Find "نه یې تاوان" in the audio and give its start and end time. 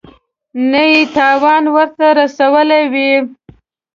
0.71-1.63